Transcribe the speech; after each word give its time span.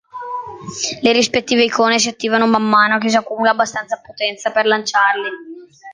Le 1.03 1.11
rispettive 1.11 1.63
icone 1.63 1.99
si 1.99 2.09
attivano 2.09 2.47
man 2.47 2.67
mano 2.67 2.97
che 2.97 3.07
si 3.07 3.17
accumula 3.17 3.51
abbastanza 3.51 4.01
potenza 4.03 4.49
per 4.51 4.65
lanciarli. 4.65 5.29